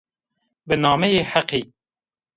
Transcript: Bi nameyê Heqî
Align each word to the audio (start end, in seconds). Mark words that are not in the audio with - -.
Bi 0.67 0.75
nameyê 0.83 1.23
Heqî 1.31 1.61